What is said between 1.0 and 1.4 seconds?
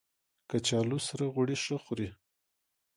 سره